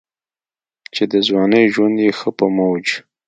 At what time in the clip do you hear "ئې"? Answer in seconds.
2.03-2.09